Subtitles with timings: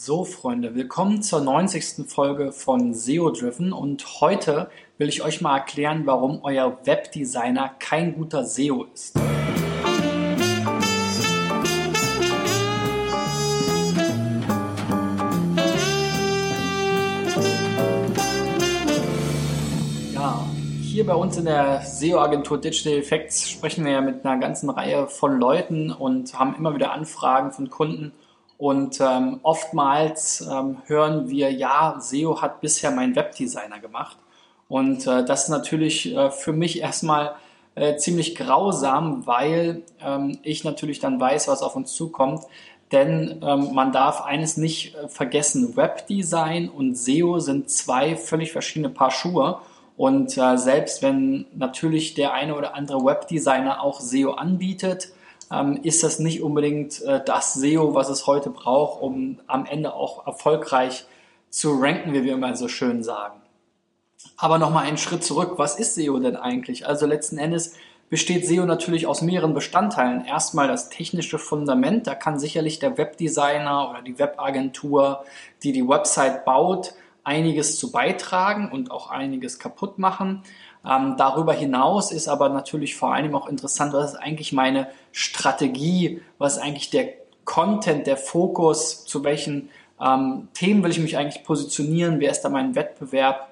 [0.00, 2.08] So, Freunde, willkommen zur 90.
[2.08, 8.14] Folge von SEO Driven und heute will ich euch mal erklären, warum euer Webdesigner kein
[8.14, 9.16] guter SEO ist.
[20.14, 20.46] Ja,
[20.80, 25.08] hier bei uns in der SEO-Agentur Digital Effects sprechen wir ja mit einer ganzen Reihe
[25.08, 28.12] von Leuten und haben immer wieder Anfragen von Kunden
[28.58, 34.18] und ähm, oftmals ähm, hören wir, ja, SEO hat bisher mein Webdesigner gemacht.
[34.68, 37.36] Und äh, das ist natürlich äh, für mich erstmal
[37.76, 42.42] äh, ziemlich grausam, weil ähm, ich natürlich dann weiß, was auf uns zukommt.
[42.90, 48.90] Denn ähm, man darf eines nicht äh, vergessen, Webdesign und SEO sind zwei völlig verschiedene
[48.90, 49.60] Paar Schuhe.
[49.96, 55.12] Und äh, selbst wenn natürlich der eine oder andere Webdesigner auch SEO anbietet,
[55.52, 59.94] ähm, ist das nicht unbedingt äh, das SEO, was es heute braucht, um am Ende
[59.94, 61.06] auch erfolgreich
[61.50, 63.40] zu ranken, wie wir immer so schön sagen.
[64.36, 65.54] Aber nochmal einen Schritt zurück.
[65.56, 66.86] Was ist SEO denn eigentlich?
[66.86, 67.74] Also letzten Endes
[68.10, 70.24] besteht SEO natürlich aus mehreren Bestandteilen.
[70.24, 72.06] Erstmal das technische Fundament.
[72.06, 75.24] Da kann sicherlich der Webdesigner oder die Webagentur,
[75.62, 80.42] die die Website baut, einiges zu beitragen und auch einiges kaputt machen.
[80.88, 86.22] Ähm, darüber hinaus ist aber natürlich vor allem auch interessant, was ist eigentlich meine Strategie,
[86.38, 87.12] was ist eigentlich der
[87.44, 92.48] Content, der Fokus, zu welchen ähm, Themen will ich mich eigentlich positionieren, wer ist da
[92.48, 93.48] mein Wettbewerb.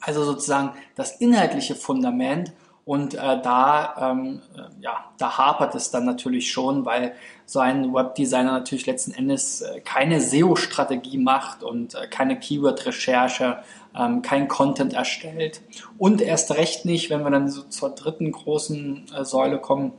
[0.00, 2.52] Also sozusagen das inhaltliche Fundament
[2.84, 7.14] und äh, da, ähm, äh, ja, da hapert es dann natürlich schon, weil
[7.46, 13.62] so ein Webdesigner natürlich letzten Endes äh, keine SEO-Strategie macht und äh, keine Keyword-Recherche,
[13.98, 15.62] ähm, kein Content erstellt.
[15.96, 19.92] Und erst recht nicht, wenn wir dann so zur dritten großen äh, Säule kommen,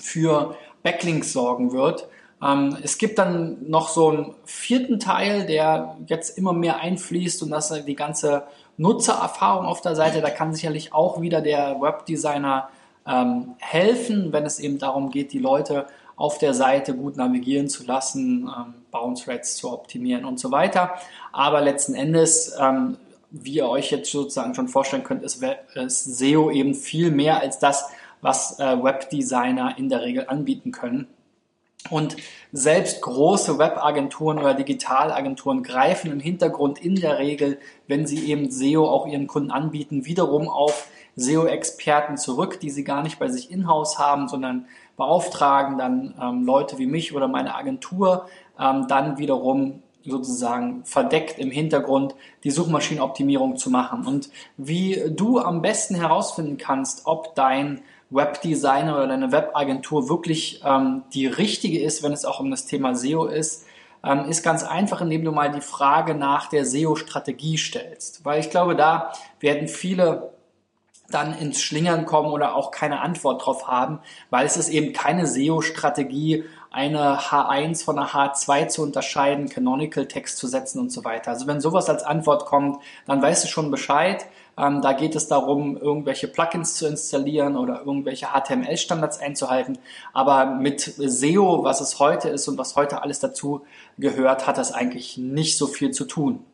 [0.00, 2.08] für Backlinks sorgen wird.
[2.42, 7.50] Ähm, es gibt dann noch so einen vierten Teil, der jetzt immer mehr einfließt und
[7.50, 8.44] das die ganze
[8.76, 10.20] Nutzererfahrung auf der Seite.
[10.20, 12.68] Da kann sicherlich auch wieder der Webdesigner
[13.06, 15.86] ähm, helfen, wenn es eben darum geht, die Leute
[16.16, 20.94] auf der Seite gut navigieren zu lassen, ähm, Bounce Rates zu optimieren und so weiter.
[21.32, 22.96] Aber letzten Endes, ähm,
[23.30, 25.42] wie ihr euch jetzt sozusagen schon vorstellen könnt, ist,
[25.74, 27.88] ist SEO eben viel mehr als das,
[28.20, 31.08] was äh, Webdesigner in der Regel anbieten können.
[31.90, 32.16] Und
[32.52, 38.88] selbst große Webagenturen oder Digitalagenturen greifen im Hintergrund in der Regel, wenn sie eben SEO
[38.88, 43.98] auch ihren Kunden anbieten, wiederum auf SEO-Experten zurück, die sie gar nicht bei sich in-house
[43.98, 48.28] haben, sondern beauftragen dann ähm, Leute wie mich oder meine Agentur,
[48.58, 52.14] ähm, dann wiederum sozusagen verdeckt im Hintergrund
[52.44, 54.06] die Suchmaschinenoptimierung zu machen.
[54.06, 57.82] Und wie du am besten herausfinden kannst, ob dein
[58.14, 62.94] Webdesigner oder deine Webagentur wirklich ähm, die richtige ist, wenn es auch um das Thema
[62.94, 63.66] SEO ist,
[64.04, 68.24] ähm, ist ganz einfach, indem du mal die Frage nach der SEO-Strategie stellst.
[68.24, 70.34] Weil ich glaube, da werden viele
[71.10, 74.00] dann ins Schlingern kommen oder auch keine Antwort drauf haben,
[74.30, 80.38] weil es ist eben keine SEO-Strategie, eine H1 von einer H2 zu unterscheiden, Canonical Text
[80.38, 81.30] zu setzen und so weiter.
[81.30, 84.26] Also wenn sowas als Antwort kommt, dann weißt du schon Bescheid.
[84.58, 89.78] Ähm, da geht es darum, irgendwelche Plugins zu installieren oder irgendwelche HTML-Standards einzuhalten.
[90.12, 93.64] Aber mit SEO, was es heute ist und was heute alles dazu
[93.96, 96.44] gehört, hat das eigentlich nicht so viel zu tun.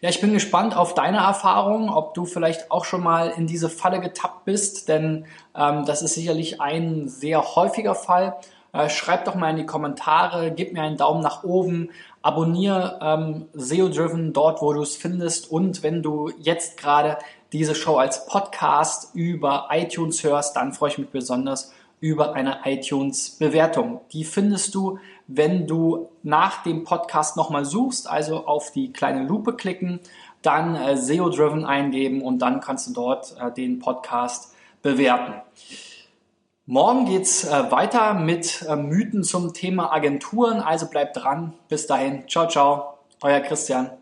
[0.00, 3.68] Ja, ich bin gespannt auf deine Erfahrungen, ob du vielleicht auch schon mal in diese
[3.68, 8.36] Falle getappt bist, denn ähm, das ist sicherlich ein sehr häufiger Fall.
[8.72, 11.90] Äh, schreib doch mal in die Kommentare, gib mir einen Daumen nach oben,
[12.22, 17.18] abonniere ähm, SEO Driven dort, wo du es findest und wenn du jetzt gerade
[17.52, 24.00] diese Show als Podcast über iTunes hörst, dann freue ich mich besonders über eine iTunes-Bewertung.
[24.12, 29.54] Die findest du, wenn du nach dem Podcast nochmal suchst, also auf die kleine Lupe
[29.54, 30.00] klicken,
[30.42, 35.34] dann äh, SEO-Driven eingeben und dann kannst du dort äh, den Podcast bewerten.
[36.70, 41.52] Morgen geht's äh, weiter mit äh, Mythen zum Thema Agenturen, also bleibt dran.
[41.68, 43.99] Bis dahin, ciao, ciao, euer Christian.